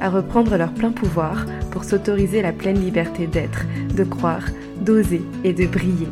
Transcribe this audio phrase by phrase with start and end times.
[0.00, 3.64] à reprendre leur plein pouvoir pour s'autoriser la pleine liberté d'être,
[3.94, 4.44] de croire,
[4.80, 6.08] d'oser et de briller.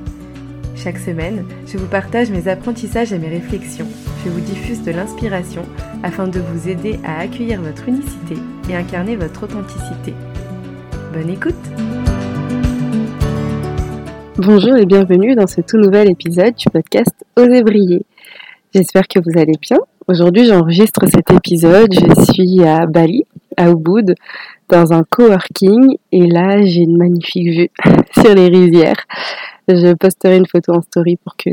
[0.77, 3.87] Chaque semaine, je vous partage mes apprentissages et mes réflexions.
[4.24, 5.62] Je vous diffuse de l'inspiration
[6.02, 8.37] afin de vous aider à accueillir votre unicité
[8.69, 10.15] et incarner votre authenticité.
[11.12, 11.55] Bonne écoute
[14.37, 18.05] Bonjour et bienvenue dans ce tout nouvel épisode du podcast Oser briller.
[18.74, 19.79] J'espère que vous allez bien.
[20.09, 21.95] Aujourd'hui, j'enregistre cet épisode.
[21.95, 23.24] Je suis à Bali,
[23.57, 24.15] à Ubud,
[24.69, 27.71] dans un coworking et là j'ai une magnifique vue
[28.13, 29.01] sur les rizières.
[29.69, 31.51] Je posterai une photo en story pour que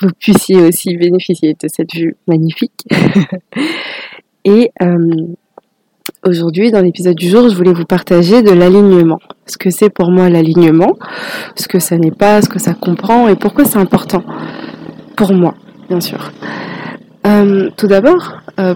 [0.00, 2.84] vous puissiez aussi bénéficier de cette vue magnifique.
[4.44, 5.26] et euh,
[6.26, 9.20] aujourd'hui dans l'épisode du jour je voulais vous partager de l'alignement.
[9.46, 10.96] Ce que c'est pour moi l'alignement,
[11.56, 14.24] ce que ça n'est pas, ce que ça comprend et pourquoi c'est important
[15.16, 15.54] pour moi
[15.88, 16.32] bien sûr.
[17.26, 18.74] Euh, tout d'abord, euh,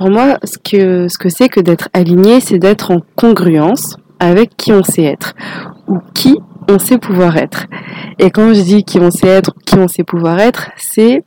[0.00, 4.56] pour moi, ce que ce que c'est que d'être aligné, c'est d'être en congruence avec
[4.56, 5.34] qui on sait être
[5.88, 6.38] ou qui
[6.70, 7.66] on sait pouvoir être.
[8.18, 11.22] Et quand je dis qui on sait être, qui on sait pouvoir être, c'est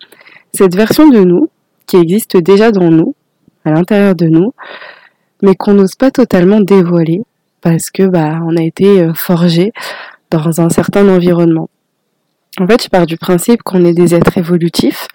[0.56, 1.50] cette version de nous
[1.86, 3.14] qui existe déjà dans nous,
[3.64, 4.56] à l'intérieur de nous,
[5.44, 7.22] mais qu'on n'ose pas totalement dévoiler
[7.62, 9.72] parce que bah on a été euh, forgé
[10.32, 11.70] dans un certain environnement.
[12.60, 15.08] En fait, je pars du principe qu'on est des êtres évolutifs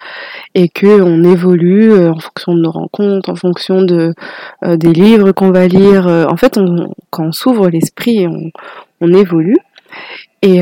[0.55, 4.13] et que on évolue euh, en fonction de nos rencontres, en fonction de
[4.65, 6.07] euh, des livres qu'on va lire.
[6.07, 8.51] Euh, en fait, on, quand on s'ouvre l'esprit, on,
[8.99, 9.57] on évolue.
[10.41, 10.61] Et,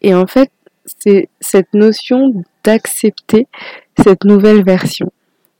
[0.00, 0.50] et en fait,
[0.98, 3.46] c'est cette notion d'accepter
[4.02, 5.12] cette nouvelle version.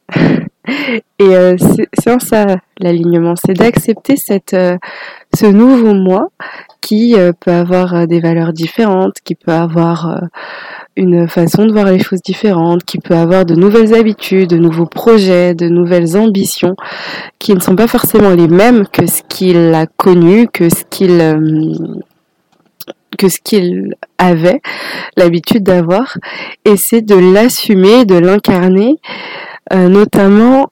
[0.17, 4.57] et c'est ça l'alignement, c'est d'accepter cette
[5.35, 6.31] ce nouveau moi
[6.81, 10.27] qui euh, peut avoir euh, des valeurs différentes, qui peut avoir euh,
[10.97, 14.87] une façon de voir les choses différentes, qui peut avoir de nouvelles habitudes, de nouveaux
[14.87, 16.77] projets, de nouvelles ambitions,
[17.39, 21.19] qui ne sont pas forcément les mêmes que ce qu'il a connu, que ce qu'il
[23.17, 24.61] que ce qu'il avait
[25.17, 26.19] l'habitude d'avoir,
[26.65, 28.97] et c'est de l'assumer, de l'incarner,
[29.73, 30.71] notamment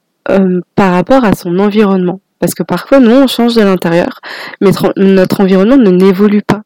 [0.74, 2.20] par rapport à son environnement.
[2.38, 4.20] Parce que parfois, nous, on change de l'intérieur,
[4.60, 6.62] mais notre environnement ne n'évolue pas.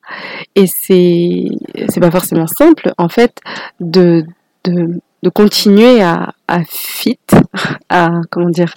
[0.57, 1.45] Et c'est,
[1.89, 3.39] c'est pas forcément simple, en fait,
[3.79, 4.25] de,
[4.65, 7.19] de, de continuer à, à fit,
[7.89, 8.75] à, comment dire,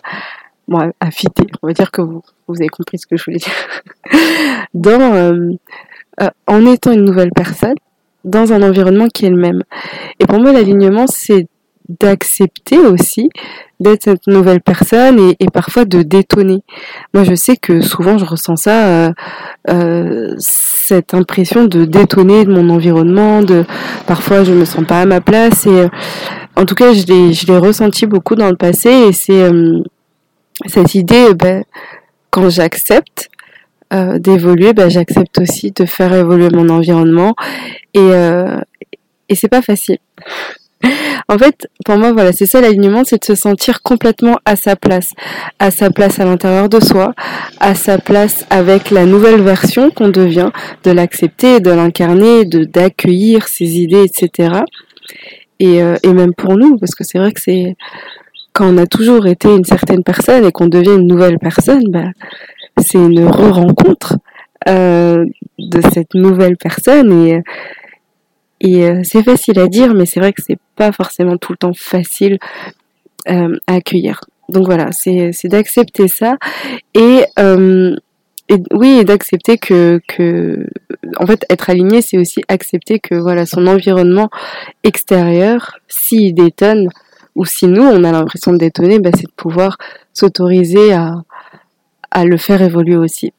[0.68, 1.48] bon, à fitter.
[1.62, 3.54] On va dire que vous, vous avez compris ce que je voulais dire.
[4.74, 5.52] Dans, euh,
[6.22, 7.76] euh, en étant une nouvelle personne,
[8.24, 9.64] dans un environnement qui est le même.
[10.20, 11.48] Et pour moi, l'alignement, c'est
[11.90, 13.30] d'accepter aussi
[13.80, 16.64] d'être cette nouvelle personne et, et, parfois de détonner.
[17.14, 19.12] Moi, je sais que souvent je ressens ça, euh,
[19.70, 23.66] euh, cette impression de détonner de mon environnement, de
[24.08, 25.90] parfois je me sens pas à ma place et euh,
[26.56, 29.82] en tout cas je l'ai je l'ai ressenti beaucoup dans le passé et c'est euh,
[30.68, 31.64] cette idée, ben,
[32.30, 33.30] quand j'accepte
[34.18, 37.36] d'évoluer, ben, j'accepte aussi de faire évoluer mon environnement
[37.94, 38.10] et
[39.30, 40.00] et c'est pas facile
[41.30, 44.76] en fait, pour moi, voilà, c'est ça l'alignement, c'est de se sentir complètement à sa
[44.76, 45.12] place,
[45.60, 47.14] à sa place à l'intérieur de soi,
[47.60, 50.52] à sa place avec la nouvelle version qu'on devient,
[50.84, 54.60] de l'accepter, de l'incarner, de d'accueillir ses idées, etc.
[55.60, 57.76] Et, euh, et même pour nous, parce que c'est vrai que c'est
[58.54, 62.12] quand on a toujours été une certaine personne et qu'on devient une nouvelle personne, bah,
[62.78, 64.18] c'est une re-rencontre
[64.70, 65.26] euh,
[65.60, 67.42] de cette nouvelle personne et
[68.64, 71.58] et euh, c'est facile à dire, mais c'est vrai que c'est pas forcément tout le
[71.58, 72.40] temps facile
[73.30, 74.22] euh, à accueillir.
[74.48, 76.38] Donc voilà, c'est d'accepter ça
[76.94, 77.96] et, euh,
[78.50, 80.00] et oui, et d'accepter que,
[81.18, 84.30] en fait, être aligné, c'est aussi accepter que voilà, son environnement
[84.84, 86.88] extérieur, s'il détonne
[87.36, 89.78] ou si nous on a l'impression de détonner, bah, c'est de pouvoir
[90.14, 93.34] s'autoriser à le faire évoluer aussi.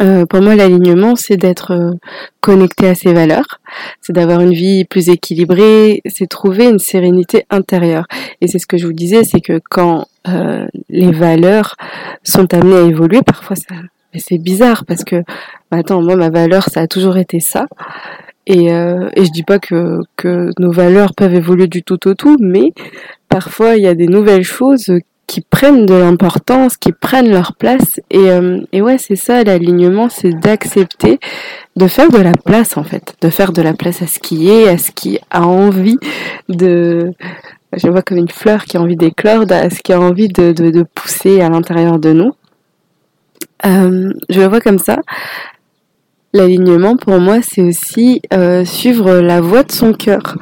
[0.00, 1.92] Euh, pour moi, l'alignement, c'est d'être euh,
[2.40, 3.60] connecté à ses valeurs,
[4.00, 8.06] c'est d'avoir une vie plus équilibrée, c'est trouver une sérénité intérieure.
[8.40, 11.76] Et c'est ce que je vous disais, c'est que quand euh, les valeurs
[12.22, 13.74] sont amenées à évoluer, parfois ça,
[14.16, 15.16] c'est bizarre parce que,
[15.70, 17.66] bah, attends, moi ma valeur, ça a toujours été ça.
[18.46, 22.36] Et, et je dis pas que, que nos valeurs peuvent évoluer du tout au tout,
[22.40, 22.72] mais
[23.28, 24.92] parfois il y a des nouvelles choses
[25.32, 27.98] qui prennent de l'importance, qui prennent leur place.
[28.10, 31.20] Et, euh, et ouais, c'est ça l'alignement, c'est d'accepter
[31.74, 34.50] de faire de la place en fait, de faire de la place à ce qui
[34.50, 35.96] est, à ce qui a envie
[36.50, 37.14] de,
[37.74, 40.52] je vois comme une fleur qui a envie d'éclore, à ce qui a envie de,
[40.52, 42.32] de, pousser à l'intérieur de nous.
[43.64, 44.98] Euh, je le vois comme ça.
[46.34, 50.36] L'alignement, pour moi, c'est aussi euh, suivre la voix de son cœur.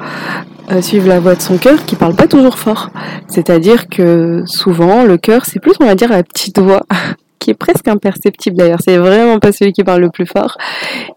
[0.71, 2.91] Euh, suivre la voix de son cœur qui parle pas toujours fort.
[3.27, 6.83] C'est-à-dire que souvent, le cœur, c'est plus, on va dire, la petite voix
[7.39, 8.79] qui est presque imperceptible d'ailleurs.
[8.81, 10.57] C'est vraiment pas celui qui parle le plus fort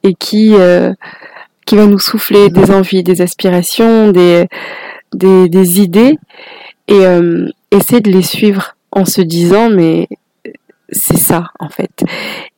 [0.02, 0.92] et qui euh,
[1.66, 4.46] qui va nous souffler des envies, des aspirations, des
[5.12, 6.18] des, idées
[6.88, 10.08] et euh, essayer de les suivre en se disant mais
[10.90, 12.04] c'est ça en fait.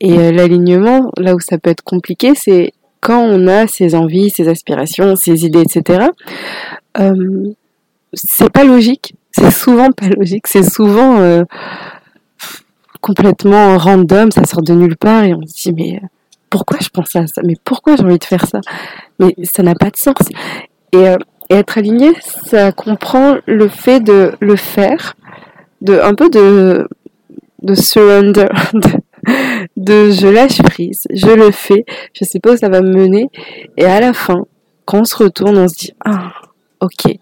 [0.01, 4.49] Et l'alignement, là où ça peut être compliqué, c'est quand on a ses envies, ses
[4.49, 6.09] aspirations, ses idées, etc.
[7.01, 7.53] Euh,
[8.13, 9.15] c'est pas logique.
[9.33, 10.47] C'est souvent pas logique.
[10.47, 11.45] C'est souvent euh,
[13.01, 14.31] complètement random.
[14.31, 16.07] Ça sort de nulle part et on se dit mais euh,
[16.51, 17.43] pourquoi je pense à ça?
[17.45, 18.61] Mais pourquoi j'ai envie de faire ça?
[19.19, 20.15] Mais ça n'a pas de sens.
[20.93, 21.05] Et,
[21.49, 25.15] être aligné, ça comprend le fait de le faire,
[25.81, 26.89] de un peu de
[27.63, 28.91] de surrender, de,
[29.77, 31.85] de je lâche prise, je le fais,
[32.15, 33.31] je sais pas où ça va me mener,
[33.77, 34.47] et à la fin,
[34.87, 36.33] quand on se retourne, on se dit ah
[36.81, 37.17] ok.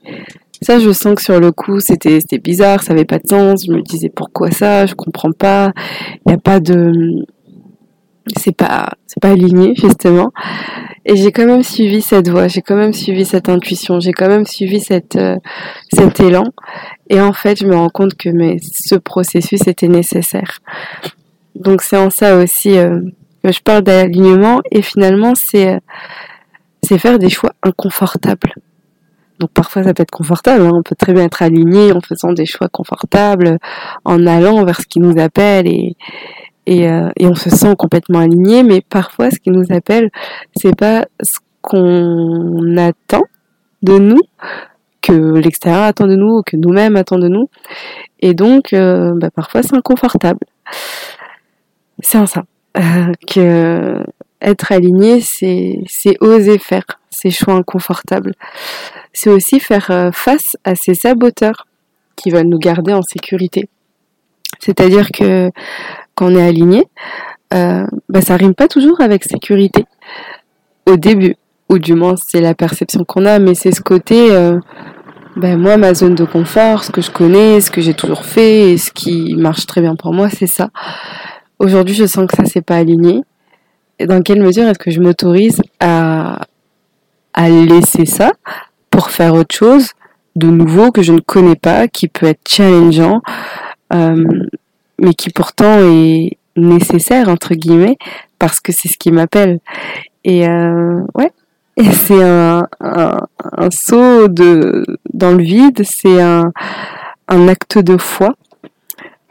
[0.63, 3.67] Ça, je sens que sur le coup, c'était bizarre, ça avait pas de sens.
[3.67, 5.73] Je me disais pourquoi ça, je comprends pas.
[6.27, 7.27] Il y a pas de,
[8.37, 8.91] c'est pas
[9.21, 10.33] pas aligné justement.
[11.05, 14.29] Et j'ai quand même suivi cette voie, j'ai quand même suivi cette intuition, j'ai quand
[14.29, 15.37] même suivi cette euh,
[15.93, 16.45] cet élan.
[17.11, 20.61] Et en fait, je me rends compte que mais ce processus était nécessaire.
[21.55, 23.01] Donc c'est en ça aussi euh,
[23.45, 28.55] que je parle d'alignement et finalement c'est euh, faire des choix inconfortables.
[29.41, 30.71] Donc parfois ça peut être confortable, hein.
[30.73, 33.59] on peut très bien être aligné en faisant des choix confortables,
[34.05, 35.97] en allant vers ce qui nous appelle et,
[36.67, 40.11] et, euh, et on se sent complètement aligné, mais parfois ce qui nous appelle,
[40.57, 43.25] c'est pas ce qu'on attend
[43.83, 44.21] de nous,
[45.03, 47.51] que l'extérieur attend de nous, ou que nous-mêmes attendons de nous,
[48.21, 50.41] et donc euh, bah, parfois c'est inconfortable.
[52.01, 52.45] C'est un ça.
[52.77, 54.03] Euh, que
[54.41, 56.85] être aligné, c'est oser faire
[57.15, 58.35] ces choix inconfortables.
[59.13, 61.67] C'est aussi faire euh, face à ces saboteurs
[62.17, 63.69] qui veulent nous garder en sécurité.
[64.61, 65.51] C'est-à-dire que
[66.15, 66.85] quand on est aligné,
[67.53, 69.85] euh, bah, ça rime pas toujours avec sécurité
[70.87, 71.37] au début,
[71.69, 74.59] ou du moins c'est la perception qu'on a, mais c'est ce côté, euh,
[75.37, 78.77] ben moi ma zone de confort, ce que je connais, ce que j'ai toujours fait,
[78.77, 80.71] ce qui marche très bien pour moi, c'est ça.
[81.59, 83.23] Aujourd'hui, je sens que ça c'est pas aligné.
[83.99, 86.41] Et dans quelle mesure est-ce que je m'autorise à
[87.35, 88.33] à laisser ça
[88.91, 89.91] pour faire autre chose
[90.37, 93.23] de nouveau que je ne connais pas, qui peut être challengeant,
[93.93, 94.25] euh,
[95.01, 97.97] mais qui pourtant est nécessaire entre guillemets
[98.39, 99.59] parce que c'est ce qui m'appelle.
[100.25, 101.33] Et euh, ouais,
[101.77, 103.19] et c'est un, un,
[103.57, 106.53] un, saut de dans le vide, c'est un,
[107.29, 108.35] un acte de foi.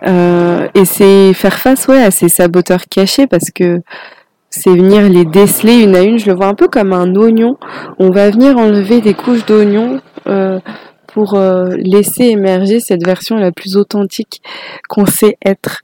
[0.06, 3.82] Euh, et c'est faire face ouais à ces saboteurs cachés parce que
[4.56, 6.20] c'est venir les déceler une à une.
[6.20, 7.58] Je le vois un peu comme un oignon.
[7.98, 10.60] On va venir enlever des couches d'oignon euh,
[11.08, 14.44] pour euh, laisser émerger cette version la plus authentique
[14.88, 15.82] qu'on sait être.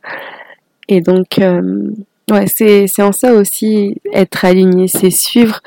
[0.87, 1.89] Et donc, euh,
[2.29, 5.61] ouais, c'est, c'est en ça aussi être aligné, c'est suivre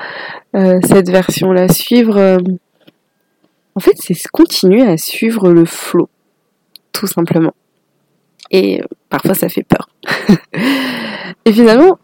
[0.53, 2.37] cette version-là, suivre.
[3.75, 6.07] En fait, c'est continuer à suivre le flot,
[6.91, 7.55] tout simplement.
[8.51, 9.89] Et parfois, ça fait peur.
[11.45, 11.97] Et finalement,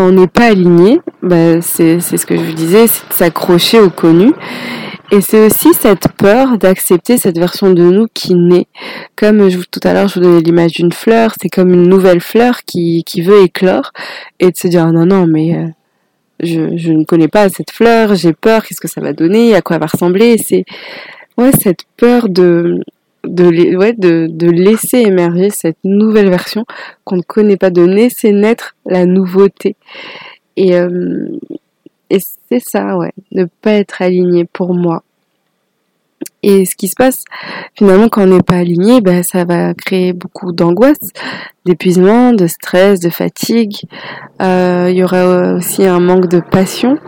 [0.00, 3.90] on n'est pas aligné, bah, c'est, ce que je vous disais, c'est de s'accrocher au
[3.90, 4.32] connu
[5.10, 8.66] et c'est aussi cette peur d'accepter cette version de nous qui naît.
[9.16, 12.62] Comme tout à l'heure, je vous donnais l'image d'une fleur, c'est comme une nouvelle fleur
[12.64, 13.92] qui, veut éclore
[14.40, 15.68] et de se dire non, non, mais euh,
[16.40, 19.62] je, je ne connais pas cette fleur, j'ai peur, qu'est-ce que ça va donner, à
[19.62, 20.38] quoi elle va ressembler?
[20.38, 20.64] C'est
[21.38, 22.82] ouais, cette peur de,
[23.26, 26.64] de, ouais, de, de laisser émerger cette nouvelle version
[27.04, 29.76] qu'on ne connaît pas, de laisser naître la nouveauté.
[30.56, 31.28] Et, euh,
[32.10, 35.02] et c'est ça, ouais, ne pas être aligné pour moi.
[36.42, 37.24] Et ce qui se passe
[37.74, 41.10] finalement quand on n'est pas aligné, ben, ça va créer beaucoup d'angoisse,
[41.64, 43.76] d'épuisement, de stress, de fatigue.
[44.42, 46.98] Euh, il y aura aussi un manque de passion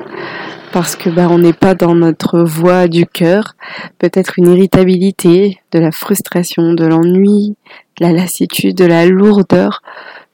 [0.77, 3.57] parce que ben, on n'est pas dans notre voie du cœur.
[3.97, 7.57] Peut-être une irritabilité, de la frustration, de l'ennui,
[7.99, 9.81] de la lassitude, de la lourdeur.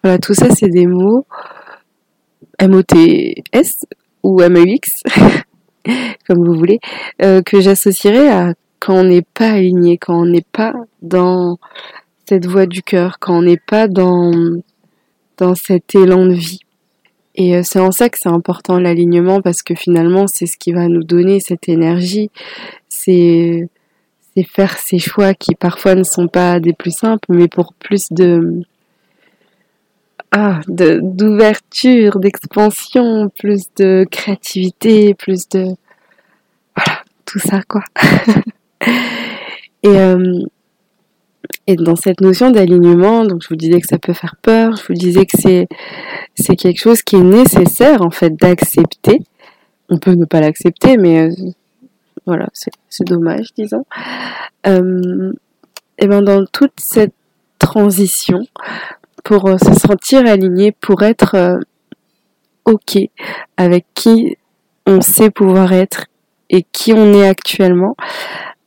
[0.02, 1.26] Voilà, tout ça c'est des mots
[2.58, 3.87] M-O-T-S
[4.25, 5.04] ou MEX,
[6.26, 6.80] comme vous voulez,
[7.22, 11.61] euh, que j'associerais à quand on n'est pas aligné, quand on n'est pas dans
[12.28, 14.32] cette voix du cœur, quand on n'est pas dans,
[15.38, 16.62] dans cet élan de vie.
[17.35, 20.73] Et euh, c'est en ça que c'est important l'alignement parce que finalement c'est ce qui
[20.73, 22.31] va nous donner cette énergie,
[22.89, 23.69] c'est
[24.55, 28.62] faire ces choix qui parfois ne sont pas des plus simples, mais pour plus de
[30.31, 35.75] ah, d'ouverture, d'expansion, plus de créativité, plus de
[36.75, 37.83] voilà tout ça quoi.
[39.83, 40.41] et euh,
[41.66, 44.87] et dans cette notion d'alignement, donc je vous disais que ça peut faire peur, je
[44.87, 45.68] vous disais que c'est
[46.34, 49.20] c'est quelque chose qui est nécessaire en fait d'accepter.
[49.88, 51.34] On peut ne pas l'accepter, mais euh,
[52.26, 53.84] voilà, c'est dommage, disons.
[54.66, 55.32] Euh,
[55.99, 57.14] et ben dans toute cette
[57.58, 58.40] transition,
[59.25, 61.61] pour euh, se sentir aligné, pour être
[62.64, 62.99] ok
[63.56, 64.37] avec qui
[64.87, 66.06] on sait pouvoir être
[66.50, 67.96] et qui on est actuellement,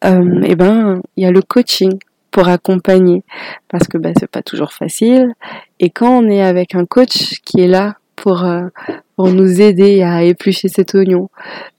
[0.03, 1.97] et ben il y a le coaching
[2.35, 3.23] pour accompagner.
[3.69, 5.33] Parce que ben, c'est pas toujours facile.
[5.79, 8.67] Et quand on est avec un coach qui est là pour euh,
[9.15, 11.29] pour nous aider à éplucher cet oignon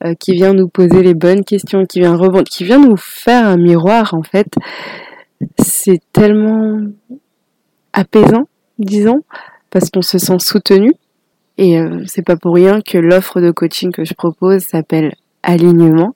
[0.02, 3.46] euh, qui vient nous poser les bonnes questions qui vient rebondir qui vient nous faire
[3.46, 4.46] un miroir en fait
[5.58, 6.80] c'est tellement
[7.92, 8.48] apaisant
[8.78, 9.24] disons
[9.70, 10.92] parce qu'on se sent soutenu.
[11.58, 16.14] Et euh, c'est pas pour rien que l'offre de coaching que je propose s'appelle alignement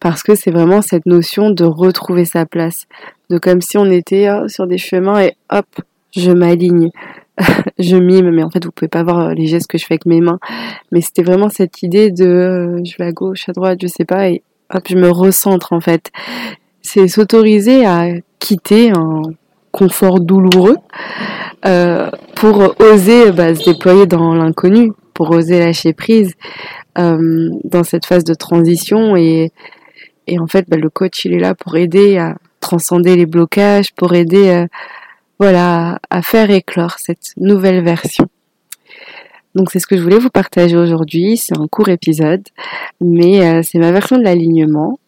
[0.00, 2.86] parce que c'est vraiment cette notion de retrouver sa place,
[3.30, 5.66] de comme si on était euh, sur des chemins et hop,
[6.14, 6.90] je m'aligne,
[7.78, 9.94] je mime, mais en fait vous pouvez pas voir euh, les gestes que je fais
[9.94, 10.38] avec mes mains,
[10.92, 14.04] mais c'était vraiment cette idée de euh, je vais à gauche, à droite, je sais
[14.04, 14.42] pas, et
[14.72, 16.10] hop, je me recentre en fait.
[16.82, 18.06] C'est s'autoriser à
[18.38, 19.22] quitter un
[19.72, 20.76] confort douloureux
[22.36, 26.34] pour oser bah, se déployer dans l'inconnu, pour oser lâcher prise
[26.94, 29.16] dans cette phase de transition.
[29.16, 29.50] Et
[30.26, 33.92] et en fait, bah, le coach, il est là pour aider à transcender les blocages,
[33.94, 34.66] pour aider, euh,
[35.38, 38.26] voilà, à faire éclore cette nouvelle version.
[39.54, 41.36] Donc c'est ce que je voulais vous partager aujourd'hui.
[41.36, 42.42] C'est un court épisode,
[43.00, 44.98] mais euh, c'est ma version de l'alignement.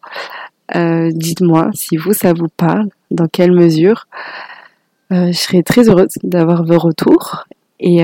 [0.75, 4.07] Euh, dites-moi si vous, ça vous parle, dans quelle mesure.
[5.11, 7.45] je serais très heureuse d'avoir vos retours.
[7.81, 8.01] Et,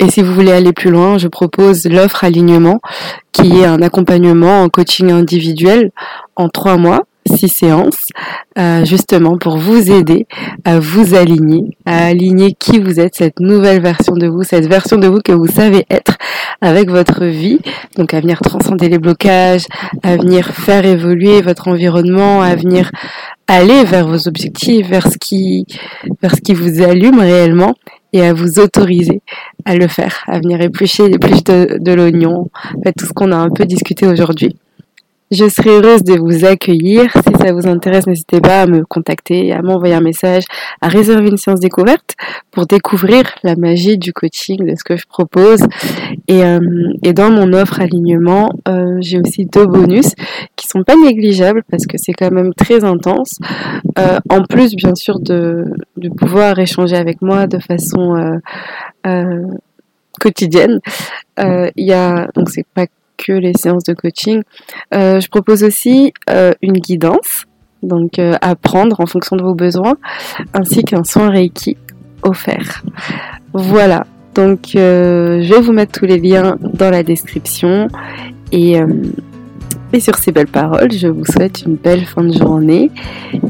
[0.00, 2.80] et si vous voulez aller plus loin, je propose l'offre alignement,
[3.32, 5.90] qui est un accompagnement en coaching individuel
[6.36, 8.06] en trois mois, six séances,
[8.58, 10.26] euh, justement pour vous aider
[10.64, 14.96] à vous aligner, à aligner qui vous êtes, cette nouvelle version de vous, cette version
[14.96, 16.16] de vous que vous savez être
[16.60, 17.60] avec votre vie,
[17.96, 19.66] donc à venir transcender les blocages,
[20.02, 22.90] à venir faire évoluer votre environnement, à venir
[23.46, 25.66] aller vers vos objectifs, vers ce qui,
[26.22, 27.74] vers ce qui vous allume réellement
[28.12, 29.20] et à vous autoriser
[29.64, 33.12] à le faire, à venir éplucher les plus de, de l'oignon, en fait, tout ce
[33.12, 34.56] qu'on a un peu discuté aujourd'hui.
[35.30, 37.12] Je serai heureuse de vous accueillir.
[37.12, 40.44] Si ça vous intéresse, n'hésitez pas à me contacter, à m'envoyer un message,
[40.80, 42.14] à réserver une séance découverte
[42.50, 45.60] pour découvrir la magie du coaching, de ce que je propose.
[46.28, 46.60] Et, euh,
[47.02, 50.14] et dans mon offre alignement, euh, j'ai aussi deux bonus
[50.56, 53.38] qui sont pas négligeables parce que c'est quand même très intense.
[53.98, 55.66] Euh, en plus, bien sûr, de,
[55.98, 58.40] de pouvoir échanger avec moi de façon
[60.18, 60.80] quotidienne.
[61.38, 62.86] Il y a donc c'est pas
[63.18, 64.42] que les séances de coaching.
[64.94, 67.44] Euh, je propose aussi euh, une guidance,
[67.82, 69.96] donc euh, à prendre en fonction de vos besoins,
[70.54, 71.76] ainsi qu'un soin Reiki
[72.22, 72.82] offert.
[73.52, 77.88] Voilà, donc je vais vous mettre tous les liens dans la description
[78.52, 78.76] et,
[79.92, 82.90] et sur ces belles paroles, je vous souhaite une belle fin de journée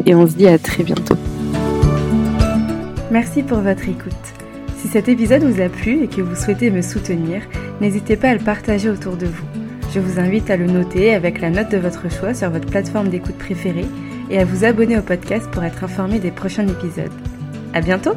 [0.06, 1.16] et on se dit à très bientôt.
[3.10, 4.12] Merci pour votre écoute.
[4.76, 7.42] Si cet épisode vous a plu et que vous souhaitez me soutenir,
[7.80, 9.47] n'hésitez pas à le partager autour de vous.
[9.94, 13.08] Je vous invite à le noter avec la note de votre choix sur votre plateforme
[13.08, 13.86] d'écoute préférée
[14.30, 17.12] et à vous abonner au podcast pour être informé des prochains épisodes.
[17.72, 18.12] À bientôt!